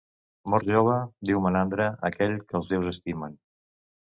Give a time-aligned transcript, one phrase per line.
[0.53, 0.95] Mor jove,
[1.31, 3.39] diu Menandre, aquell que els déus estimen.